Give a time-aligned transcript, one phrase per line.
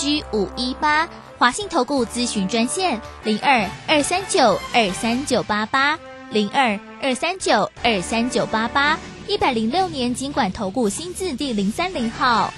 [0.00, 1.06] G 五一八，
[1.36, 5.98] 华信投顾咨询专线零二二三九二三九八八
[6.30, 12.50] 零二二三九二三九八八，一百零六年经管投顾新字第零三零号。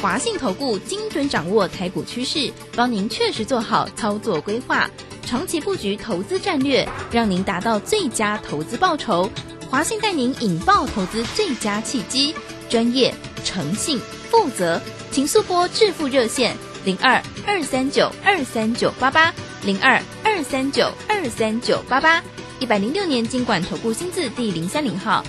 [0.00, 4.88] 华信投顾精准掌握台股趋势，帮您确实做好操作规划，
[5.22, 9.28] 长期布局投资战略，让您达到最佳投资报酬。
[9.68, 12.32] 华信带您引爆投资最佳契机，
[12.68, 13.12] 专业、
[13.44, 14.00] 诚信、
[14.36, 14.78] 负责，
[15.10, 16.54] 请速拨致富热线
[16.84, 19.32] 零二二三九二三九八八
[19.64, 22.22] 零二二三九二三九八八，
[22.60, 25.24] 一百零六年经管投顾新字第零三零号。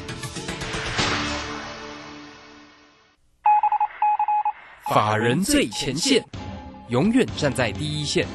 [4.93, 6.21] 法人最前线，
[6.89, 8.27] 永远站在第一线。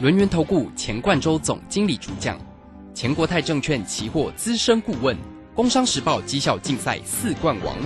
[0.00, 2.36] 轮源投顾钱冠洲总经理主讲，
[2.92, 5.16] 钱国泰证券期货资深顾问，
[5.54, 7.76] 工商时报绩效竞赛四冠王，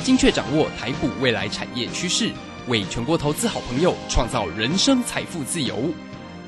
[0.00, 2.32] 精确掌握台股未来产业趋势，
[2.66, 5.76] 为全国投资好朋友创造人生财富自由。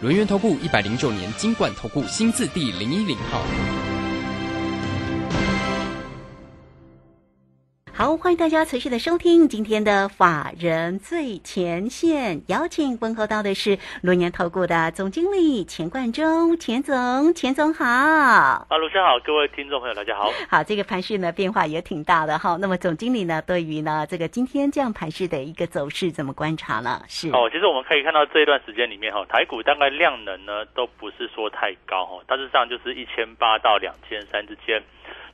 [0.01, 3.92] 轮源投顾一百零九年金管投顾新字第零一零号。
[8.13, 17.87] 好，欢迎大家持续的收听今天的法人最前线，邀请问候到的是龙年投顾的总经理钱冠中，钱总，钱总好。
[17.87, 20.31] 啊，卢先好，各位听众朋友，大家好。
[20.51, 22.59] 好，这个盘势呢变化也挺大的哈。
[22.61, 27.03] 那么总经理呢，对于呢这个今天这样盘势的一个走势怎么观察呢？
[27.09, 34.83] 是哦，其实我们可以看到这一段时间里面哈，台股大概量能呢都不是说太高哈，大致上就是一千八到两千三之间。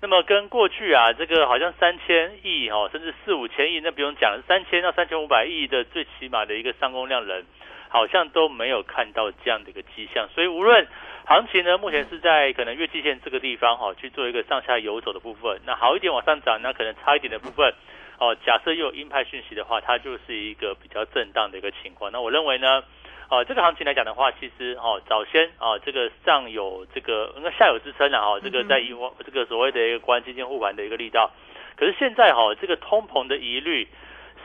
[0.01, 7.45] 那么跟过去啊，这个好像三千亿哈，甚至四五千亿，那不用讲了，三千到三千五百亿的最起码的一个上攻量人，
[7.89, 10.29] 好像都没有看到这样的一个迹象。
[10.33, 10.87] 所以无论
[11.27, 17.75] 行情呢，目前是在可能月季线这个地方哈，去做一个上下游走的部分，那好一点往上涨，那可能差一点的部分，
[18.21, 22.13] 哦，假设又有鹰派讯息的话，它就是一个比较震荡的一个情况。
[22.13, 22.85] 那我认为呢？
[23.31, 31.31] 哦，这个行情来讲的话，其实哦，早先啊，这个上有这个应该下有支撑了哈，这个在以往这个所谓的一个关基金护盘的一个力道，
[31.77, 33.87] 可是现在哈，这个通膨的疑虑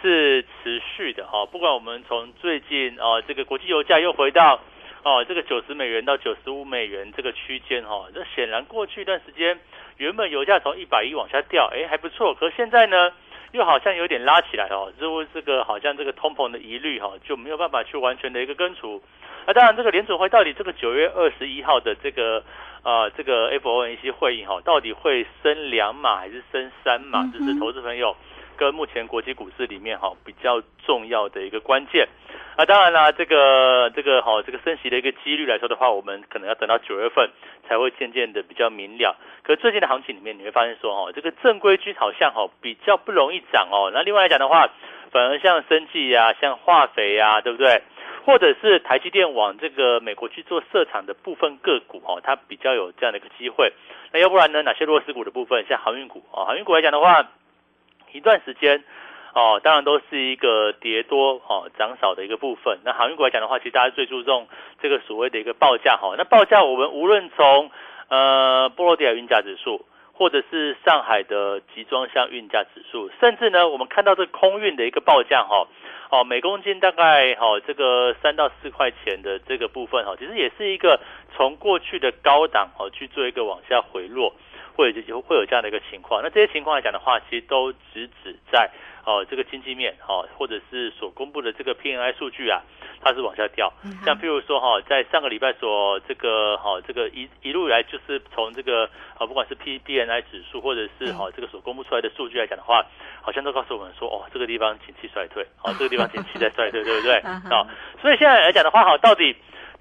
[0.02, 4.60] 是持续的哈，不管我们从最近啊，这个国际油价又回到
[5.04, 9.58] 哦这个九十美元到九十五美元这个区间哈，这显然过去一段时间
[9.96, 13.14] 原本油价从一百一往下掉，哎还不错，可现在呢？
[13.54, 19.02] 又好像有点拉起来哦，似乎这个好像这个通膨的疑虑哈就没有办法去完全的一个根除。
[19.46, 22.44] 那当然，这个联储会到底这个九月二十一号的这个
[22.82, 27.30] 呃这个 FOMC 会议哈，到底会升两码还是升三码？
[27.32, 28.16] 这是投资朋友
[28.58, 32.08] 跟目前国际股市里面哈比较重要的一个关键。
[32.56, 37.32] 啊，当然啦，这个这个好，这个升息的一个几率来说的话，我们可能要等到九月份
[37.68, 39.16] 才会渐渐的比较明了。
[39.44, 43.90] 可最近的行情里面，你会发现说，哦，这个正规军好像哈比较不容易涨哦。
[43.92, 44.70] 那另外来讲的话，
[45.12, 47.82] 反而像生技呀、像化肥呀，对不对？
[48.26, 53.74] 或者是台积电往这个美国去做设厂的部分个股，哈，它比较有这样的一个机会。
[54.12, 54.62] 那要不然呢？
[54.62, 57.28] 哪些弱势股的部分，像航运股啊，航运股来讲的话，
[58.14, 58.84] 一段时间。
[59.36, 62.78] 哦，当然都是一个跌多哦涨少的一个部分。
[62.86, 64.48] 那航运股来讲的话，其实大家最注重
[64.80, 66.14] 这个所谓的一个报价哈。
[66.20, 67.72] 那报价我们无论从
[68.10, 75.68] 呃波罗的海运价指数，或者是上海的集装箱运价指数，甚至呢我们看到这空运的一个报价哈，
[76.12, 81.00] 哦每公斤大概哦这个三到四块钱的这个部分哈，其实也是一个
[81.36, 84.36] 从过去的高档哦去做一个往下回落，
[84.76, 86.22] 或者就会有这样的一个情况。
[86.24, 88.70] 那这些情况来讲的话，其实都只指在。
[89.06, 92.62] 哦，这个经济面哦，或者是所公布的这个 PNI 数据啊，
[93.02, 93.70] 它是往下掉。
[94.06, 102.82] 像譬如说哈，在上个礼拜所这个哈，这个一一路以来就是从这个啊，不管是 P PNI 指数或者是哈这个所公布出来的数据来讲的话，
[103.22, 107.18] 好像都告诉我们说哦，这个地方景气衰退，哦，这个地方景气在衰退，对不对？
[107.28, 107.68] 啊，
[108.02, 109.36] 所以现在来讲的话，哈，到底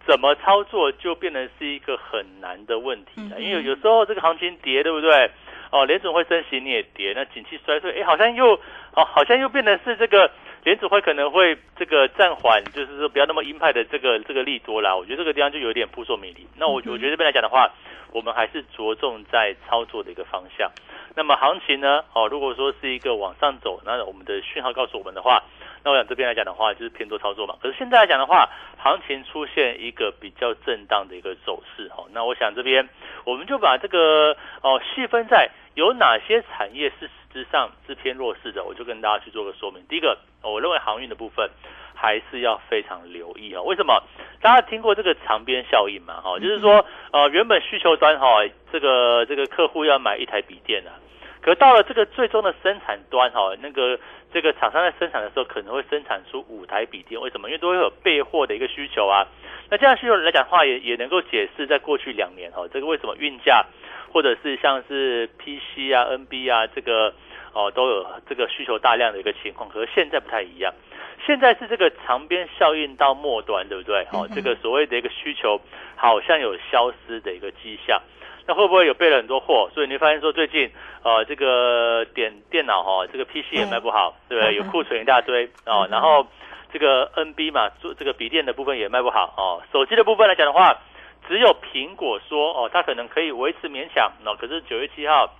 [0.06, 5.30] 怎么操作就变成是一个很难的问题了，因为有时候这个行情跌，对不对？
[5.70, 8.54] 哦，联总会升息你也跌，那景气衰退，哎，好像又
[8.94, 10.30] 哦，好像又变成是这个
[10.64, 14.94] 联总会可能会这个暂缓，就是说不要那么鹰派的这个这个利多啦。
[14.94, 16.46] 我觉得这个地方就有点扑朔迷离。
[16.56, 17.68] 那我我觉得这边来讲的话，
[18.12, 20.70] 我们还是着重在操作的一个方向。
[21.16, 22.04] 那么行情呢？
[22.14, 25.42] 哦，如果说是一个往上走，那我们的讯号告诉我们的话，
[25.82, 27.56] 那我想这边来讲的话，就是偏多操作嘛。
[27.60, 28.48] 可是现在来讲的话，
[28.78, 32.88] 行情出现一个比较震荡的一个走势，哈，那我想这边
[33.24, 35.50] 我们就把这个哦细分在。
[35.74, 38.62] 有哪些产业是实质上是偏弱势的？
[38.64, 39.82] 我就跟大家去做个说明。
[39.88, 41.48] 第一个，我认为航运的部分
[41.94, 43.62] 还是要非常留意啊。
[43.62, 44.02] 为什么？
[44.40, 46.20] 大家听过这个长边效应嘛？
[46.20, 50.92] 哈，就是说，呃，原本需求端哈，这个这个客户要买一台笔电啊，
[51.40, 53.98] 可到了这个最终的生产端哈，那个
[54.32, 57.48] 这个厂商在生产的时候可能会生产出五台笔电，为什么？
[57.48, 59.26] 因为都会有备货的一个需求啊。
[59.70, 63.64] 那这样需求来讲的话，也也能够解释在过去两年哈，这个为什么运价
[64.12, 67.14] 或者是像是 PC 啊、NB 啊这个
[67.52, 70.72] 哦都有这个需求大量的一个情况，可是现在不太一样。
[71.24, 74.06] 现在是这个长边效应到末端，对不对？
[74.12, 75.60] 哦，这个所谓的一个需求
[75.94, 78.02] 好像有消失的一个迹象。
[78.44, 79.70] 那会不会有备了很多货？
[79.72, 80.68] 所以你发现说最近
[81.04, 84.56] 呃这个点电脑哈，这个 PC 也卖不好，对不对？
[84.56, 85.86] 有库存一大堆哦。
[85.88, 86.26] 然后
[86.72, 89.62] 这个 NB 嘛，做这个笔电的部分也卖不好哦。
[89.72, 90.76] 手机的部分来讲的话，
[91.28, 94.12] 只有苹果说哦，它可能可以维持勉强。
[94.24, 95.32] 那可是九月七号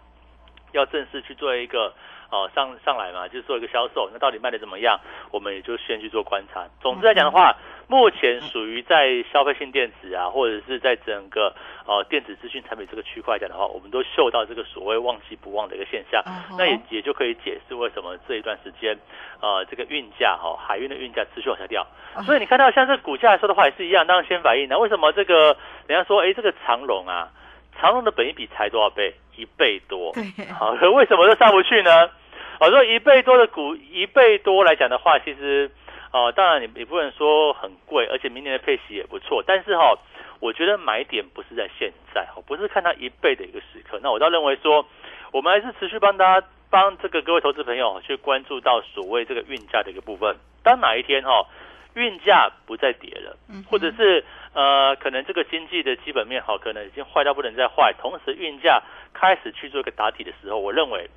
[0.73, 1.93] 要正式去做一个。
[2.35, 4.99] 哦，上上来嘛，就是做一个销售，那到底卖的怎么样？
[5.31, 6.67] 我们也就先去做观察。
[6.81, 7.55] 总之来讲的话，
[7.93, 11.55] 目前属于在消费性电子啊，或者是在整个
[11.87, 16.25] 呃电子资讯产品这个区块讲的话，我们都嗅到这个所谓旺季不旺的一个现象。
[16.57, 18.99] 那也也就可以解释为什么这一段时间，
[19.43, 21.87] 呃，这个运价哈，海运的运价持续往下掉。
[22.25, 24.67] 所以你看到像这股价来说的话，也是一样，当然先反应。
[24.71, 25.55] 那为什么这个
[25.87, 27.29] 人家说，哎，这个长龙啊，
[27.79, 29.13] 长龙的本益比才多少倍？
[29.37, 30.15] 一倍多。
[30.59, 32.09] 好，可 为什么都上不去呢？
[32.61, 35.69] 我说一倍多的股，一倍多来讲的话，其实，
[36.13, 39.43] 哦，当然你你不能说很贵，而且明年的配息也不错。
[39.47, 39.97] 但是哈，
[40.41, 43.99] 我觉得买点不是在现在，哈，不是看它一倍的一个时刻。
[44.03, 44.87] 那我倒认为说，
[45.33, 50.37] 我们还是持续帮大家帮这个各位投资朋友去关注到所谓这个运价的一个部分。
[50.63, 51.47] 当哪一天哈
[51.95, 53.35] 运价不再跌了，
[53.71, 54.23] 或者是
[54.53, 58.83] 呃可能这个经济的基本面好，可能已经坏到不能再坏，同时运价
[59.15, 61.09] 开始去做一个打底的时候，我认为。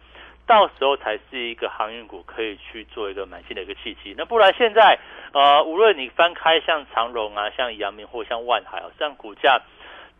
[0.47, 4.13] 到时候才是一个航运股可以去做一个买进的一个契机。
[4.15, 4.99] 那不然现在，
[5.33, 9.59] 呃，无论你翻开像长荣啊、像阳明或像万海啊，像股价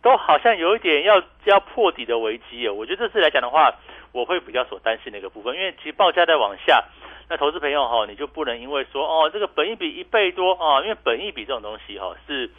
[0.02, 2.74] 都好像有一点要要破底的危机哦。
[2.74, 3.72] 我觉得这次来讲的话，
[4.10, 6.84] 我会比较所担心的一个部分，因为其实报价在往下，
[7.28, 12.50] 那投资朋友哈，你就不能因为说哦，这个本益比一倍多啊，因为本益比这种东西哈是，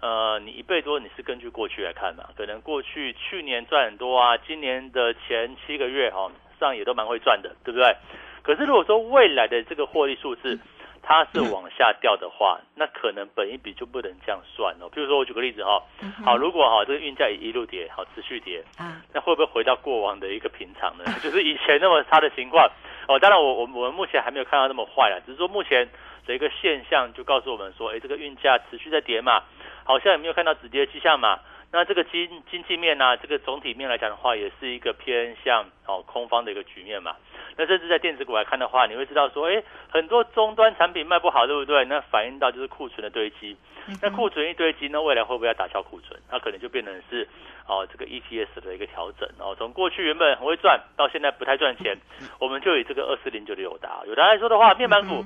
[0.00, 6.30] 呃，你一倍多你是根据过去来看嘛，可能过去去年赚很多啊，今年的前七个月哈。
[6.60, 7.96] 上也都蛮会赚的，对不对？
[8.42, 10.58] 可是如果说未来的这个获利数字
[11.02, 14.88] 它是往下掉的话，那可能本一笔就不能这样算哦。
[14.94, 15.82] 比如说我举个例子哈，
[16.24, 21.04] 好，如果哈这个运价一路跌，好持续跌，啊，那会不会回到过往的一个平常呢？
[21.22, 22.70] 就是以前那么差的情况
[23.08, 23.18] 哦。
[23.18, 25.88] 当然我我我们目前还没有看到那么坏啊，只是说目前
[26.26, 29.42] 的一个现象就告诉我们说，哎，这个运价持续在跌嘛，
[29.84, 31.40] 好像也没有看到止跌的迹象嘛。
[31.72, 37.14] 那这个经经济面呢，这个总体面来讲的话，也是一个偏向哦空方的一个局面嘛。
[37.56, 41.84] 那甚至在电子股来看的话，你会知道说，哎，很多终端产品卖不好，对不对？
[41.84, 43.56] 那反映到就是库存的堆积。
[44.02, 46.18] 那库存一堆积，那未来会不会要打消库存？
[46.30, 47.28] 那可能就变成是
[47.68, 49.54] 哦这个 ETS 的一个调整哦。
[49.56, 51.96] 从过去原本很会赚到现在不太赚钱，
[52.40, 55.24] 我们就以这个二四零九的友达，友达来说的话，面板股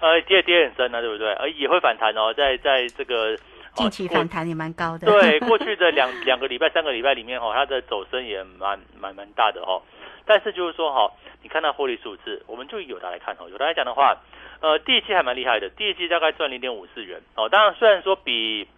[0.00, 1.32] 呃跌跌很深啊，对不对？
[1.32, 3.36] 而也会反弹哦，在在这个。
[3.74, 9.80] 近期反弹也蛮高的，对， 过去的两两个礼拜、三个礼拜里面哈，它的走升也蛮蛮蛮大的哈。
[10.26, 11.12] 但是就是说哈，
[11.42, 14.16] 你看到获利数字，我们就有的来看哈，有的来讲的话，
[14.60, 17.48] 呃，第一季还蛮厉害的，第一季大概赚零点五四元哦。
[17.48, 18.68] 当然，虽然说比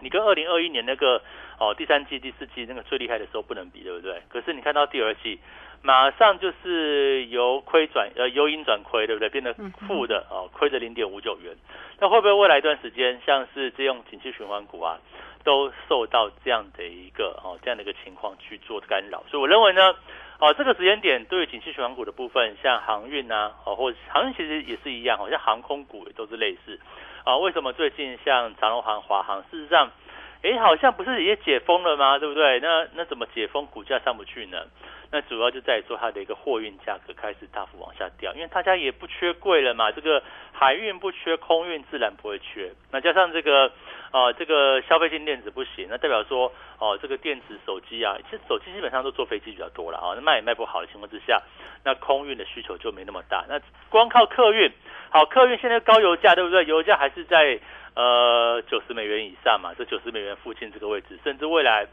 [0.00, 1.22] 你跟二零二一年那个
[1.58, 4.20] 哦第三季、第四季那个最厉害的时候不能比，对不对？
[4.28, 5.38] 可是你看到第二季。
[5.82, 9.28] 马上就是由亏转呃由盈转亏，对不对？
[9.28, 9.54] 变得
[9.86, 11.54] 负的哦，亏的零点五九元。
[11.98, 14.98] 那会不会未来一段时间，像是这种景气循环股啊，
[15.44, 19.22] 都受到这样的一个哦这样的一个情况去做干扰？
[19.30, 19.94] 所以我认为呢，
[20.38, 26.78] 哦这个时间点对于景气循环股的部分，像航运啊，哦或航运其实也是一样，好像航空股也都是类似。
[27.24, 29.90] 啊，为什么最近像长荣航、华航，事实上，
[30.52, 32.18] 哎好像不是也解封了吗？
[32.18, 32.60] 对不对？
[32.60, 34.58] 那那怎么解封股价上不去呢？
[35.10, 40.22] 那主要就在于说它的一个货运价格开始大幅往下掉，因为大家也不缺贵了嘛，这个
[40.52, 42.72] 海运不缺，空运自然不会缺。
[42.90, 43.70] 那加上这个，
[44.10, 51.40] 呃，这个消费性电子不行，那代表说，哦，这个电子手机啊，其实手机基本上都坐飞机比较多了啊，那卖也卖不好的情况之下，
[51.84, 53.44] 那空运的需求就没那么大。
[53.48, 54.72] 那光靠客运，
[55.10, 56.64] 好，客运现在高油价，对不对？
[56.64, 57.60] 油价还是在
[57.96, 61.88] 呃九十美元以上嘛，这九十美元附近这个位置，甚至未来。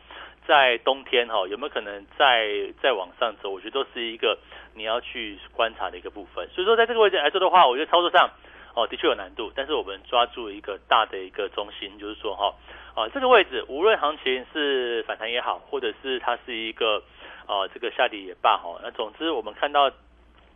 [0.46, 2.50] 在冬天哈，有没有可能再
[2.82, 3.50] 再往上走？
[3.50, 4.38] 我觉得都是一个
[4.76, 6.50] 你要去观察的一个部分。
[6.50, 8.30] 所以说，在这个位置来说的话，我觉得操作上
[8.76, 12.54] 哦的确有难度，但是我们抓住一个大的一个中心，就是说哈
[12.94, 17.02] 啊这个位置，无论行情是反弹也好，或者是它是一个
[17.46, 19.90] 啊这个下跌也罢哈，那总之我们看到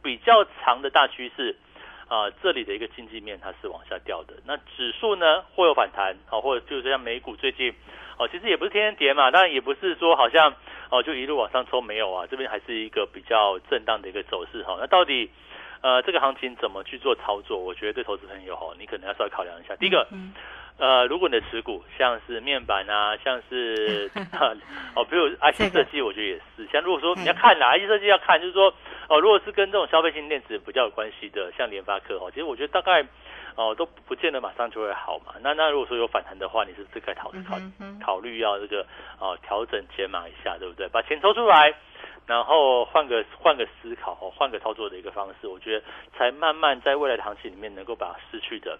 [0.03, 1.55] 比较长的大趋势
[2.07, 4.33] 啊，这里的一个经济面它是往下掉的。
[4.45, 7.73] 那指数呢会有反弹好，或者就是像美股最近。
[8.17, 10.53] 哦，其实也不是天天跌嘛，当然也不是说好像
[10.89, 12.25] 哦就一路往上冲没有啊？
[12.29, 14.77] 这边还是一个比较震荡的一个走势哈。
[14.79, 15.29] 那到底
[15.81, 17.57] 呃这个行情怎么去做操作？
[17.57, 19.75] 我觉得对投资朋友哈，你可能要稍微考量一下。
[19.75, 20.07] 第一个。
[20.11, 20.33] 嗯
[20.77, 24.09] 呃，如果你的持股像是面板啊， 像是
[24.95, 26.67] 哦，比如 IC 设计，我觉得也是。
[26.71, 28.71] 像如果说你要看哪 IC 设计要看，就是说
[29.09, 33.03] 哦，如果是跟这种消费性电子比较有关系的，像联发科哦，其实我觉得大概
[33.55, 35.33] 哦都不见得马上就会好嘛。
[35.41, 37.57] 那那如果说有反弹的话，你是这个考考
[37.99, 38.85] 考虑要这个
[39.19, 40.87] 哦调整解码一下，对不对？
[40.89, 41.73] 把钱抽出来，
[42.27, 45.83] 然后换个换个思考哦，换个操作的一个方式，我觉得
[46.15, 48.77] 才慢慢在未来的行情里面能够把失去的。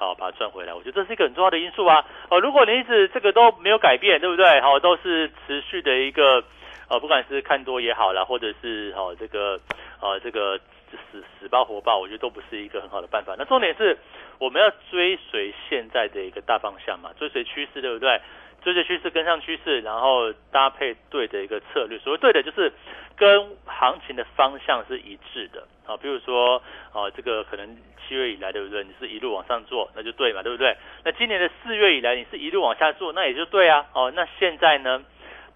[0.00, 2.06] 好，把它赚回来，我觉得这是一个很重要的因素啊。
[2.30, 4.58] 呃，如果你一直这个都没有改变，对不对？
[4.62, 6.42] 好，都是持续的一个，
[6.88, 9.60] 呃，不管是看多也好啦，或者是哦这个，
[10.00, 10.56] 呃，这个
[11.12, 13.34] 死死抱活抱，我觉得都不是一个很好的办法。
[13.36, 13.98] 那重点是
[14.38, 18.18] 我们要追随现在的一个大方向嘛，追随趋势，对不对？
[18.60, 21.98] 追着趋势跟上趋势，然后搭配对的一个策略。
[21.98, 22.72] 所谓对的，就是
[23.16, 25.96] 跟行情的方向是一致的啊。
[25.96, 26.62] 比如说，
[26.92, 27.76] 啊，这个可能
[28.06, 28.84] 七月以来，对不对？
[28.84, 30.76] 你是一路往上做，那就对嘛，对不对？
[31.04, 33.86] 那今年的四月以来，你是一路往下做，那也就对啊。
[33.94, 35.02] 哦，那现在呢？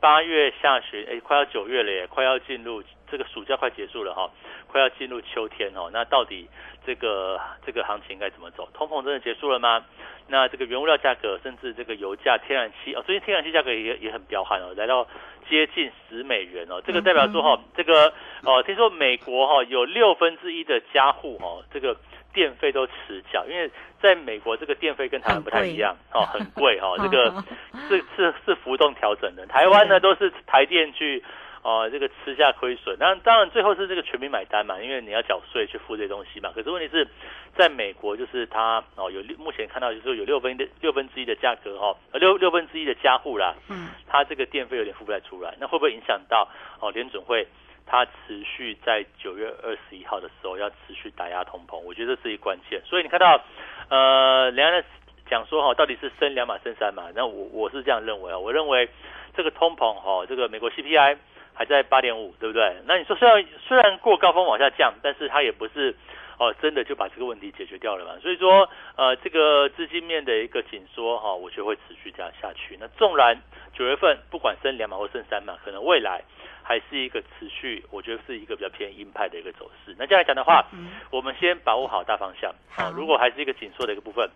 [0.05, 4.31] 八月下旬，哎，快要九月了耶，快要进入这个暑假快结束了哈，
[4.67, 5.89] 快要进入秋天哦。
[5.91, 6.47] 那到底
[6.85, 8.69] 这个这个行情该怎么走？
[8.75, 9.83] 通膨真的结束了吗？
[10.29, 15.09] 那这个原物料价格，甚至这个油价、天然气哦，最近天然气价格也也很彪悍哦，来到
[15.49, 16.83] 接近十美元哦。
[16.85, 21.97] 这个代表说哈，这个哦，听说美国哈有六分之一的家户哦，这个。
[22.35, 23.71] 电费都迟缴，因为
[24.03, 27.43] 在美国这个电费跟台湾不太一样哦，很贵哦， 这个
[27.89, 29.47] 是是是浮动调整的。
[29.47, 31.23] 台湾呢都是台电去
[31.63, 36.51] 哦，这个吃下亏损，那当然最后是这个全民买单嘛，因为你要缴税去付这些东西嘛。
[36.55, 37.09] 可是问题是
[37.57, 46.47] 在美国，就是它哦有目前看到就是有六分的六分之一的价格哦，六六分之一的加户啦，嗯，它这个电费有点付不太出来，那会不会影响到
[46.81, 47.47] 哦联准会？
[47.87, 52.81] 它持续在九月二十一号的时候要持续打压通膨，我觉得这是一关键。
[52.85, 53.41] 所以你看到，
[53.89, 54.85] 呃，两岸
[55.29, 57.05] 讲说哈，到底是升两码升三码？
[57.15, 58.89] 那我我是这样认为啊，我认为
[59.37, 61.19] 这个通膨哈，这个美国 CPI
[61.53, 62.77] 还在八点五，对不对？
[62.87, 65.95] 那你说虽然虽然过高峰往下降，但是它也不是
[66.39, 68.19] 哦真的就把这个问题解决掉了嘛。
[68.21, 72.77] 所以说，呃，这个资金面的一个紧缩哈，我觉得会持续这样下去。
[72.81, 73.41] 那纵然
[73.73, 76.23] 九月份不管升两码或升三码，可能未来。
[76.67, 79.95] 还是一个持续，我觉得是一个比较偏鹰派的一个走势。
[79.99, 80.67] 那这样来讲的话，
[81.11, 82.51] 我们先把握好大方向。
[82.71, 84.29] 好，如果还是一个紧缩的一个部分，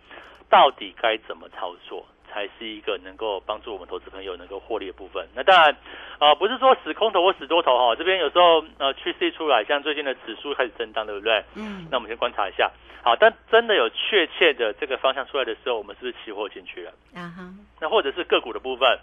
[0.47, 5.27] 到底该怎么操作，才是一个能够帮助我们投资朋友能够获利的部分？
[5.35, 5.75] 那当然，
[6.19, 7.95] 啊，不是说死空头或死多头哈。
[7.95, 11.43] 这边有时候呃趋势一出来，像最近的指数开始震荡，对不对？
[11.55, 11.87] 嗯。
[11.89, 12.71] 那我们先观察一下。
[13.01, 16.91] 好，但真的有确切的这个方向出来的时候，我们是不是期货进去了？
[17.15, 17.49] 啊哈。
[17.79, 18.99] 那或者是个股的部分？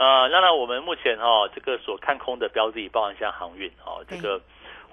[0.00, 4.40] 呃，那然，我们目前哈这个所看空的标的，包含像航运哦，这个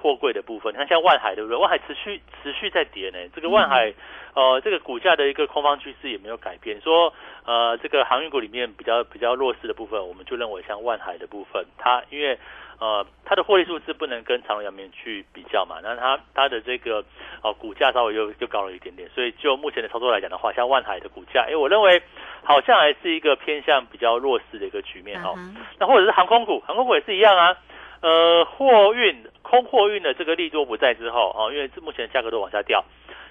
[0.01, 1.57] 货柜的部分，你看像万海对不对？
[1.57, 3.93] 万海持续持续在跌呢，这个万海
[4.33, 6.81] 呃这个股价的一个空方趋势也没有改变。
[6.81, 7.13] 说
[7.45, 12.37] 呃这个航运股里面比较比较弱势的部分，我们就认为像万海的部分，它因为。
[12.79, 15.77] 呃，它的获利数字不能跟长隆、阳明去比较嘛？
[15.81, 17.03] 那它它的这个
[17.41, 21.99] 哦股价稍微又又高了一点点，所以就目前的操作来讲的话，像万海的股价，哎，我认为
[22.43, 25.33] 好像还是一个偏向比较弱势的一个局面哈。
[25.79, 27.57] 那或者是航空股，航空股也是一样啊。
[28.01, 32.85] 呃，货运空货运的这个利多不在之后啊，因为目前价格都往下掉，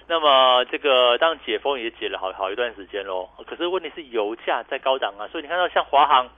[0.07, 3.29] 那么这个当解封也解了好好一段时间喽。
[3.45, 6.29] 可是问题是油价在高档啊，所以你看到像华航。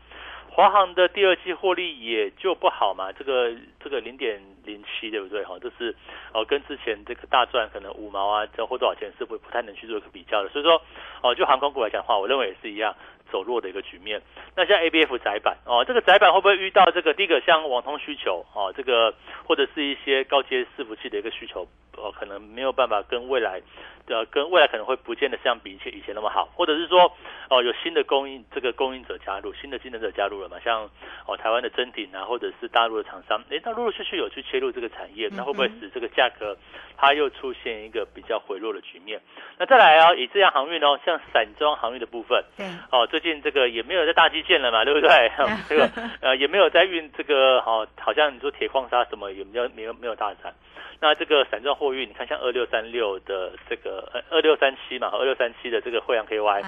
[0.51, 5.43] 华航的第二季获利也就不好嘛，这个这个零点零七对不对？
[5.43, 5.95] 哈，就是
[6.33, 10.49] 哦跟之前这个大赚可能五毛啊，这或多少钱是不不太能去做一个比较的。
[10.49, 10.81] 所以说
[11.21, 12.95] 哦，就航空股来讲的话，我认为也是一样
[13.31, 14.21] 走弱的一个局面。
[14.55, 19.13] 那像 A B F 窄板哦，这个窄板会不会遇到这个第一个像网通需求哦，这个
[19.45, 21.67] 或者是一些高阶伺服器的一个需求？
[21.97, 23.61] 哦，可能没有办法跟未来
[24.07, 27.11] 的跟未来可能会不见得像比以前以前那么好，或者是说
[27.49, 30.57] 哦有新的供应这个供应者加入，新的竞争者加入了嘛？
[30.63, 30.89] 像
[31.25, 36.55] 哦台湾的真鼎啊，或者是大陆的厂商，哎，它陆陆续续有去切入这个产业，那会不会使这个价格
[36.95, 39.19] 它又出现一个比较回落的局面？
[39.57, 45.31] 那再来啊，以这样航运哦，像散装航运的部分，对，哦最近这个也没有在大基建了嘛，对不对？
[45.67, 45.89] 这个
[46.21, 50.53] 呃也没有在运这个好，好像你说铁矿砂什么也没有没有没有大产。
[51.01, 56.61] 那这个散装货运，你看像二六三六的这个呃二六三七嘛，二六三七的这个惠阳 KY，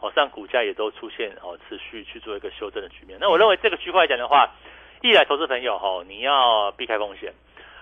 [0.00, 3.18] 哦，上股价也都出现哦持续去做一个修正的局面。
[3.20, 4.48] 那我认为这个区块讲的话，
[5.02, 7.30] 一来投资朋友哈，你要避开风险，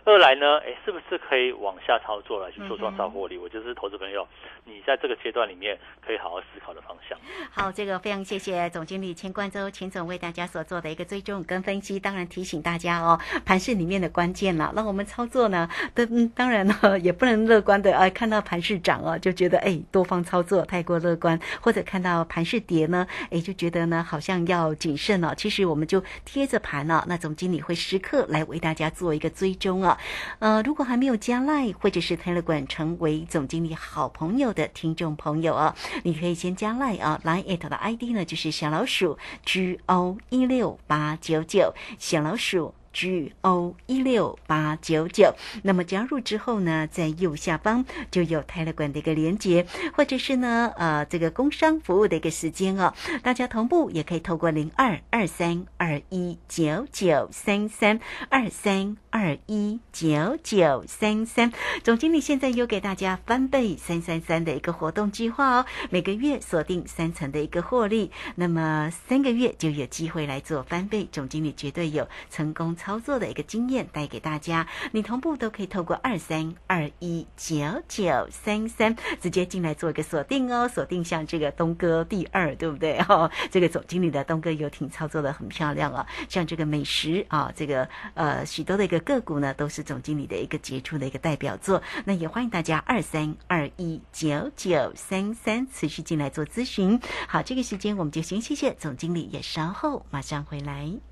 [0.05, 3.39] 二来呢，哎，是不是可以往下操作来去做创造获利？
[3.39, 4.27] 我就是投资朋友，
[4.65, 7.17] 你在这个阶段里面可以好好思考的方向。
[7.53, 14.73] 好，这个非常谢谢总经理钱冠周钱总为大家所做的一个追踪跟分析，当然提醒大家哦，盘市里面的关键了。
[14.75, 25.33] 那我们操作呢，当当然呢 也不能乐观的啊，看到盘市涨哦，就觉得哎多方操作太过乐观，或者看到盘市跌呢，哎就觉得呢好像要谨慎了。
[25.37, 29.92] 其实我们就贴着盘了，那总经理会时刻来为大家做一个追踪啊。
[30.39, 42.75] 呃，如果还没有加 Line 或者是泰勒馆成为总经理好朋友的听众朋友啊，你可以先加 Line 啊，Line at 的 ID 呢就是小老鼠 G O 一六八九九，小老鼠。
[42.93, 72.77] G O 一六八九九，那么加入之后呢，在右下方就有泰勒管的一个连接，或者是呢，呃，这个工商服务的一个时间哦，大家同步也可以透过零二二三二一九九三三二三二一九九三三，总经理现在有给大家翻倍三三三的一个活动计划哦，每个月锁定三成的一个获利，那么三个月就有机会来做翻倍，总经理绝对有成功。
[72.83, 82.99] 操作的一个经验带给大家，你同步都可以透过二三二一九九三三直接进来做一个锁定哦，锁定像这个东哥第二，对不对？
[83.09, 91.81] 哦，这个总经理的东哥游艇操作的很漂亮啊，像这个美食啊，这个呃许多的一个个股呢，都是总经理的一个杰出的一个代表作。
[92.05, 96.99] 那也欢迎大家二三二一九九三三持续进来做咨询。
[97.29, 101.12] 好，这个时间我们就先谢谢总经理，也稍后马上回来。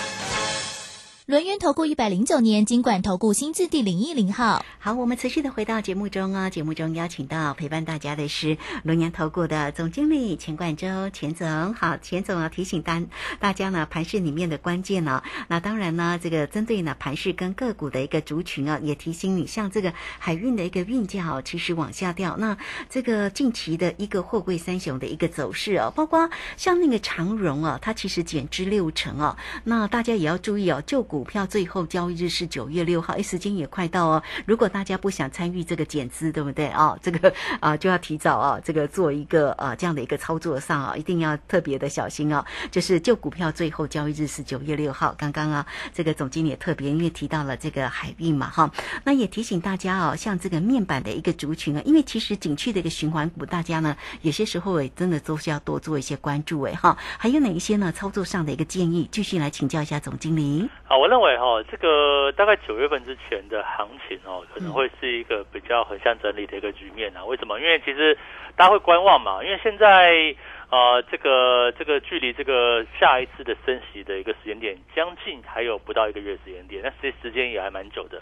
[1.31, 4.65] 轮源投顾一百零九年经管投顾新字第零一零号。
[4.79, 11.73] 好，我们持续的回到节目中啊，节目中邀请到陪伴大家的是轮源投顾的总经理钱冠洲钱总。
[11.73, 13.01] 好，钱总啊，提醒大
[13.39, 22.35] 大家呢，盘市里面的关键呢，那当然呢，这个针对呢盘市跟个股的一个族群啊，也提醒你，像这个海运的一个运价哦，其实往下掉。
[22.37, 22.57] 那
[22.89, 31.20] 这个近期的一个货柜三雄的一个走势哦，包括像那个长荣啊，它其实减资六成哦，那大家也要注意哦，旧股。
[31.21, 34.23] 股票最后交易日是九月六号，哎，时间也快到哦。
[34.47, 36.97] 如果大家不想参与这个减资，对不对啊？
[36.99, 37.31] 这个
[37.61, 42.43] 啊就要提早啊，这个做一个呃这样的一个操作上啊，一定要特别的小心啊。
[42.71, 48.71] 就是旧股票最后交易日是九月六号，刚刚啊，这个总经理也特别因为提到了这个海运嘛哈，
[49.03, 56.97] 那也提醒大家哦，像这个面板的一个族群啊，因为其实景区的一个循环股，大家呢有些时候也真的都是要多做一些关注哎哈。
[57.19, 57.91] 还有哪一些呢？
[57.91, 60.67] 操作上的一个建议，继续来请教一下总经理。
[60.85, 61.10] 好，我。
[61.11, 67.25] 认为哈，这个大概九月份之前的行情哦，可能会是一个比较横向整理的一个局面啊。
[67.25, 67.59] 为什么？
[67.59, 68.17] 因为其实
[68.55, 69.43] 大家会观望嘛。
[69.43, 70.33] 因为现在
[70.69, 78.21] 呃，这个这个距离这个下一次的升息的一个时间点，将近还有不到一个月时间点，那实时间也还蛮久的。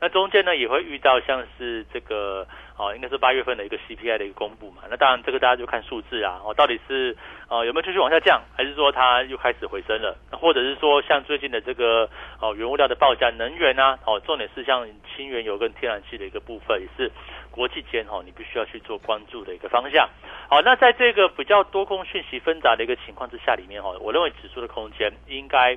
[0.00, 2.46] 那中间呢，也会遇到像是这个。
[2.80, 7.16] 哦，应该是八月份的一个 CPI 的一个公布嘛，那当然这个大家就看数字啊，哦，到底是
[7.48, 12.08] 呃有没有继续往下降，还是说它又开始回升了，或者是说像最近的这个
[12.40, 17.10] 哦原物料的报价，能源啊，哦，重点是像氢原油跟天然气的一个部分，也是
[17.50, 20.08] 国际间哦你必须要去做关注的一个方向。
[20.48, 25.76] 好，那在这个比较多空讯息纷杂的一个情况之下里面哈，我认为指数的空间应该。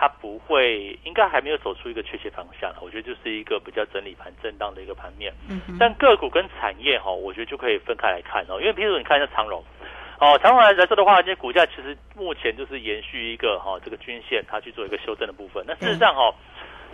[0.00, 5.34] 它不会，应该还没有走出一个确切方向，我觉得就是一个比较整理盘震荡的一个盘面。
[5.50, 8.60] 嗯，但个股跟产业哈，我觉得就可以分开来看哦。
[8.60, 9.60] 因为譬如你看一下长荣，
[10.20, 15.64] 哦，长荣来来说的话，这些股价其实目前就是延续一个哈这个均线，它去做一个修正的部分。
[15.66, 16.32] 那事实上哈，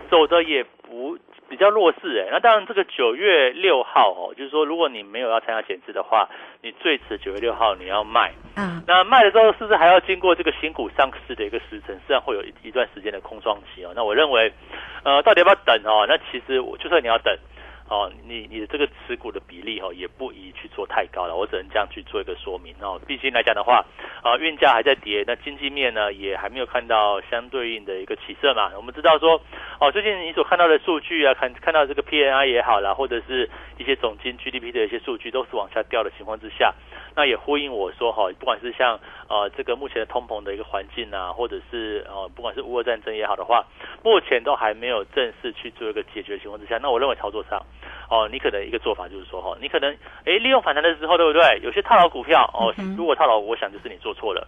[0.05, 1.17] 走的也不
[1.49, 2.29] 比较弱势哎。
[2.31, 6.27] 那当然，这个九月六号哦，就是说，如果你没有要参加减资的话，
[6.61, 8.33] 你最迟九月六号你要卖。
[8.55, 11.95] 嗯，那卖了之后是不是还要经过这个新股上市的一个时辰？
[11.95, 13.91] 实际上会有一一段时间的空窗期哦。
[13.95, 14.51] 那我认为，
[15.03, 16.05] 呃，到底要不要等哦？
[16.07, 17.37] 那其实我就算你要等。
[17.87, 22.99] 哦，你你的这个持股的比例哦，也不宜去做太高了，我只能这样去做一个说明哦。
[23.05, 23.85] 毕竟来讲的话，
[24.23, 28.71] 啊，运价还在跌，那经济面呢也还没有看到相对应的一个起色嘛。
[28.75, 29.39] 我们知道说，
[29.79, 36.73] 哦，最近你所看到的数据啊，看看到这个 PNI 也好啦，或者是一些总金 GDP 的一些数据都是往下掉的情况之下，
[37.15, 43.63] 那也呼应我说哈，不管是像呃这个目前的通膨的一个环境啊，或者是呃不管是乌俄战争也好的话，
[44.03, 47.61] 目前都还没有正式去做一个解决的情况之下，那我认为操作上。
[48.09, 49.91] 哦，你可能一个做法就是说，哈，你可能
[50.25, 51.59] 哎利用反弹的时候，对不对？
[51.63, 54.47] 有些套牢股票，哦，如果套牢，我想就是你做错了。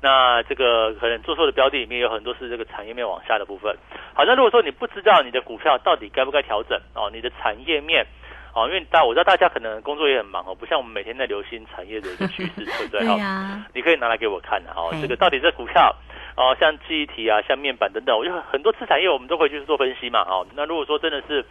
[0.00, 3.74] 那这个可能做错的标的里面有很多是这个产业面往下的部分。
[4.14, 8.06] 好，那如果说你不知道你的股票到底该不该调整，哦，你的产业面，
[8.54, 13.06] 哦，因为大我知道大家可能工作也很忙哦，不像我们每天在留心产业的一个趋势，对不对？
[13.08, 15.92] 哈，你可以拿来给我看的，哦，这个到底这股票，
[16.36, 21.44] 哦，像记忆体啊，像面板等等，我就很多次产业我们都会去做分析嘛，哦，那如果说真的是。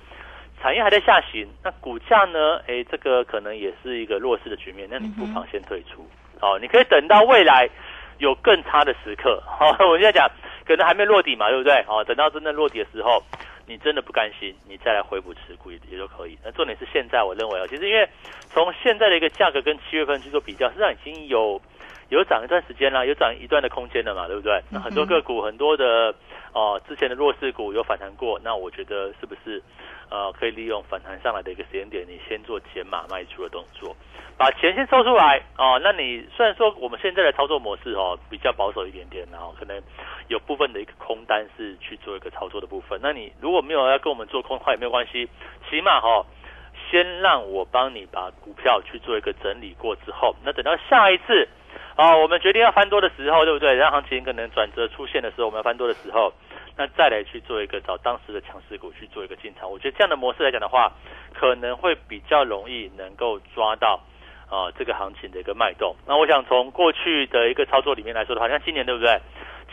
[0.62, 2.60] 产业还在下行，那股价呢？
[2.68, 6.08] 哎，这个可能也是一个弱势的局面，那你不妨先退出。
[6.42, 7.70] 哦，你可以等到未来
[8.18, 9.42] 有更差的时刻。
[9.46, 10.30] 好， 我现在讲
[10.66, 11.74] 可能还没落底嘛，对不对？
[11.88, 13.24] 哦，等到真正落底的时候，
[13.66, 16.38] 你真的不甘心，你再来回补持股也也都可以。
[16.44, 18.08] 那重点是现在，我认为啊，其实因为
[18.50, 21.62] 从现在的一个价格跟七月份去做比较，实际上已经有
[22.10, 24.62] 有涨一段时间啦，有涨一段的空间了嘛，对不对？
[24.70, 26.14] 那很多个股，很多的
[26.54, 29.62] 哦，之前的弱势股有反弹过，那我觉得是不是？
[30.10, 33.94] 呃，可以利用反弹上来的一个时间点，你先做减码卖出的动作，
[34.38, 35.78] 把钱先抽出来哦。
[35.84, 39.78] 那你虽然说我们现在的操作模式哦比较保守一点点，然后可能
[40.30, 42.98] 有部分的一个空单是去做一个操作的部分。
[43.04, 45.28] 那你如果没有要跟我们做空的话也没有关系，
[45.70, 46.26] 起码哈
[46.90, 51.46] 先让我帮你把股票去做一个整理过之后，那等到下一次
[51.98, 53.74] 哦我们决定要翻多的时候，对不对？
[53.76, 56.32] 让行情可能转折出现的时候，我们要翻多的时候。
[56.80, 60.92] 那再来去做一个找当时的强势股去做一个进场，我觉得这样的模式来讲的话，
[61.34, 64.00] 可能会比较容易能够抓到
[64.48, 65.96] 啊这个行情的一个脉动。
[66.06, 69.20] 那我想从过去的一个操作里面来说的话，像今年对不对？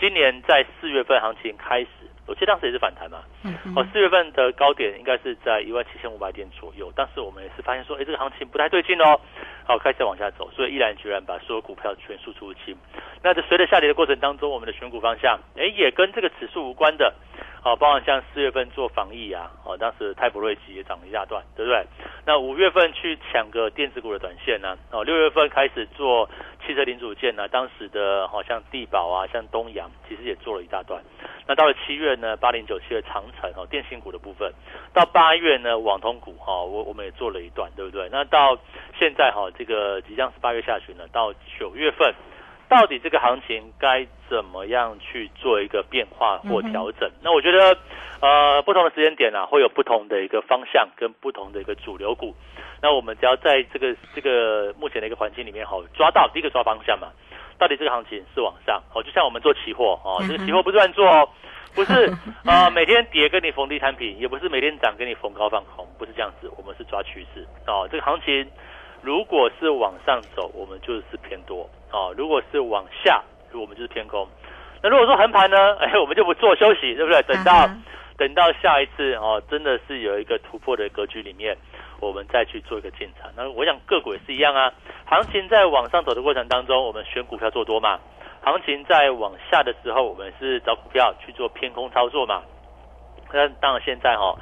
[0.01, 1.89] 今年在四月份行情开始，
[2.27, 3.23] 我记得当时也是反弹嘛。
[3.43, 3.55] 嗯。
[3.77, 9.21] 哦，四月份的高点应该是在一万七千五百点左右，但是我们也是发现说，哎，这个行情不太对劲哦。
[9.67, 12.77] 好，开始往下走，所以毅然决然把所有股票全数出清。
[13.23, 17.15] 那在随着下跌的过程当中，我们的选股方向，哎，也跟这个指数无关的，
[17.63, 21.83] 好，包含像四月份做防疫啊，哦，当时泰普瑞吉也涨了一大段，对不对？
[22.27, 26.29] 那五月份去抢个电子股的短线呢，哦，六月份开始做
[26.67, 31.03] 汽车零组件呢，当时的好像地保啊，像东阳，其实也做了一大段。
[31.47, 34.53] 那到了七月呢，八零九七的长城哈，电信股的部分，
[34.93, 38.09] 到八月呢，网通股哈，我我们也做了一段，对不对？
[38.11, 38.59] 那到
[38.99, 39.51] 现在哈。
[39.57, 42.13] 这个即将是八月下旬了，到九月份，
[42.69, 47.11] 到底这个行情该怎么样去做一个变化或调整？
[47.23, 47.77] 那我觉得，
[48.21, 52.35] 呃，不同的时间点啊，会有不同的一个方向跟不同的一个主流股。
[52.83, 57.09] 那我们只要在这个这个目前的一个环境里面，好抓到第一个抓方向嘛，
[57.59, 61.29] 到底这个行情是往上哦，就像我们做期货哦，这个期货不是乱做哦，
[61.75, 62.13] 不是
[62.45, 68.51] 啊，每天跌跟你逢低摊平，也不是每天涨跟你逢高放空，不是这样子，我们是抓趋势哦，这个行情。
[69.05, 74.27] 如果是往上走，我们就是偏多哦；如果是往下，我们就是偏空。
[74.83, 75.77] 那如果说横盘呢？
[75.77, 77.21] 哎，我们就不做休息，对不对？
[77.23, 77.69] 等到
[78.17, 81.55] 等到下一次哦，真的是有一个突破的格局里面，
[82.01, 83.31] 我们再去做一个进场。
[83.37, 84.73] 那我想个股也是一样啊。
[85.05, 87.99] 行情在往上走的过程当中，我们选股票做多嘛；
[88.43, 92.43] 行情在往下的时候，我们是找股票去做偏空操作嘛。
[93.31, 94.35] 那当然现在哈。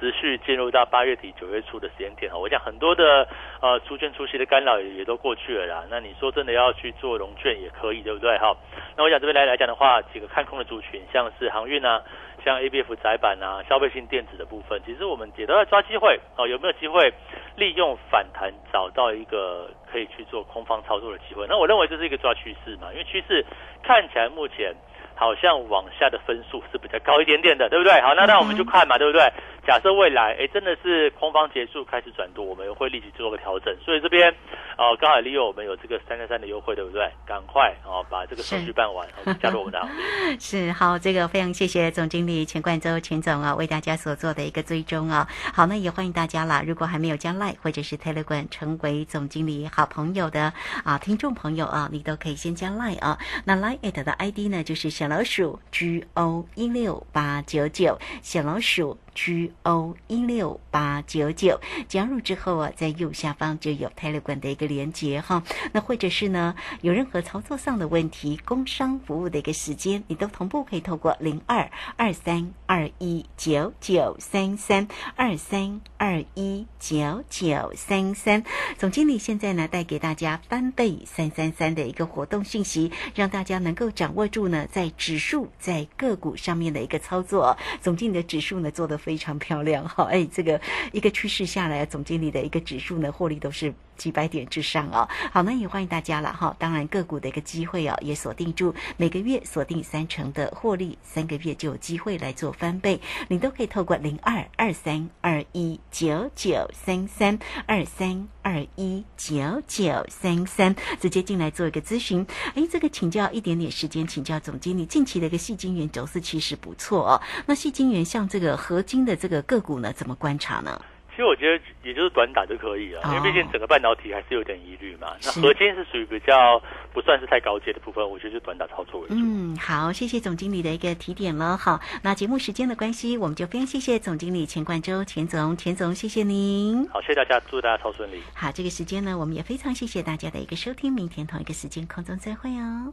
[0.00, 3.28] 持续进入到八月底九月初的时间点哈，我想很多的
[3.60, 5.84] 呃出券出息的干扰也也都过去了啦。
[5.90, 8.56] 那你说真的要去做融券也可以，对不对哈？
[8.96, 12.02] 那我想这边来来讲的话，几个看空的族群，像是航运啊，
[12.42, 16.48] 像 A B F 窄板啊，消费性电子的部分，其实我们也都在抓机会哦。
[16.48, 17.12] 有没有机会
[17.56, 21.46] 利用反弹找到一个可以去做空方操作的机会？
[21.46, 23.44] 那我认为这是一个抓趋势嘛，因为趋势
[23.82, 24.74] 看起来目前
[25.14, 28.00] 好像往下的分数是比较高一点点的，对不对？
[28.00, 29.22] 好，那那我们就看嘛，对不对？
[29.70, 33.72] 假设未来哎真的是空方结束开始转多，我们会立即做个调整。
[33.84, 34.28] 所以这边
[34.76, 37.08] 哦，刚好利用我们有这个三三三的优惠，对不对？
[37.24, 39.06] 赶快哦把这个手续办完，
[39.40, 40.36] 加入我们的行列。
[40.40, 45.28] 是好，这个非常谢谢总经理钱冠洲钱总啊，为大家所做的一个追踪啊。
[45.54, 50.52] 好，那也欢迎大家啦，如果还没有加 Line 或者是 Telegram 成为总经理好朋友的
[50.82, 53.16] 啊听众朋友啊，你都可以先加 Line 啊。
[53.44, 58.98] 那 Line 的 ID 呢就是小老鼠 G O 一六八九九，小老鼠。
[59.14, 65.42] G O 一六八九九加入之后啊，在右下方就有 Telegram 的一个连接哈。
[65.72, 78.44] 那或者是呢，有任何操作上的问题，工商服务的一个时间，你都同步可以透过零二二三二一九九三三二三二一九九三三。
[78.78, 87.56] 总经理现在呢，带给大家翻倍三三三的一个活动信息，让大家能够掌握住呢，在指数在个股上面的一个操作。
[87.80, 88.99] 总经理的指数呢，做的。
[89.00, 90.60] 非常漂亮哈，哎，这个
[90.92, 93.72] 一个趋势下来，总经理的一个指数呢，获利都是。
[94.00, 96.56] 几百点之上哦，好，那也欢迎大家了哈。
[96.58, 102.98] 当然个股的一个机会哦，也锁定住每个月锁定三成的获利，三个月就有机会来做翻倍。
[103.28, 112.26] 你都可以透过零二二三二一九九三三二三二一九九三三直接进来做一个咨询。
[112.54, 117.20] 哎，这个请教一点点时间，请教总经理近期的一个细金元走势其实不错哦。
[117.44, 120.80] 那细金元像这个合金的这个个股呢，怎么观察呢？
[121.10, 125.08] 其实我觉得也就是短打就可以了，因为毕竟整个半导体还是有点疑虑嘛。
[125.22, 126.60] 那核心是属于比较
[126.92, 129.14] 不算是太高阶的部分，我觉得就短打操作为主。
[129.14, 131.56] 嗯，好，谢谢总经理的一个提点了。
[131.56, 136.88] 好，那节目时间的关系，我们就非常谢谢总经理钱冠洲钱总，钱总谢谢您。
[136.88, 138.22] 好，谢谢大家，祝大家超顺利。
[138.34, 142.92] 好，这个时间呢，我们也非常谢谢大家的一个收听，明天同一个时间空中再会哦。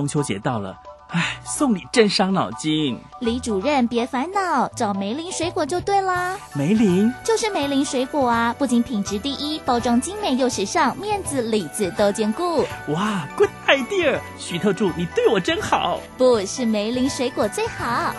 [0.00, 0.74] 中秋节到了，
[1.08, 2.98] 唉，送礼真伤脑筋。
[3.20, 6.38] 李主任别烦恼，找梅林水果就对啦。
[6.54, 12.60] 梅林就是梅林水果啊，不仅品质第一，包装精美又时尚，面子里子都兼顾。
[12.88, 14.18] 哇，good idea！
[14.38, 16.00] 徐特助，你对我真好。
[16.16, 18.14] 不是梅林水果最好，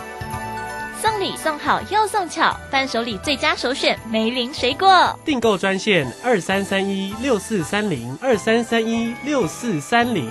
[1.00, 5.18] 送礼送好又送巧，伴手礼最佳首选梅林水果。
[5.24, 10.30] 订购专线二三三一六四三零二三三一六四三零。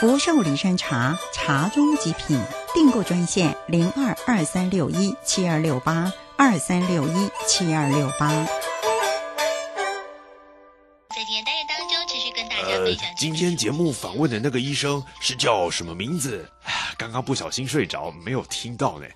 [0.00, 2.38] 福寿梨山茶，茶中极品。
[2.74, 8.28] 订购专线零二二三六一七二六八二三六一七二六八。
[8.28, 8.46] 在
[11.24, 13.10] 今天单元当中，继续跟大家分享。
[13.16, 16.48] 今天节目访问的那个医生是叫什么名字？
[16.96, 19.06] 刚刚不小心睡着，没有听到呢。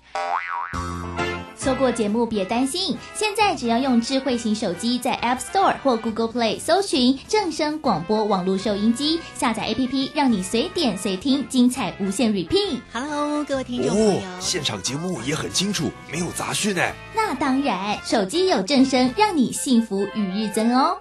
[1.63, 12.81] 错过节目别担心，现在只要用智慧型手机在 App Store 或 Google Play 搜寻正声广播网络收音机，下载 APP，让你随点随听，精彩无限 repeat。
[12.91, 16.81] Hello，各位听众朋友，现场节目也很清楚，没有杂讯呢。
[17.15, 20.97] 那当然，手机有正声，让你幸福与日增哦。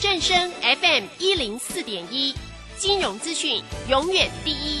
[0.00, 2.32] 正声 FM 一零四点一，
[2.78, 4.80] 金融资讯永远第一。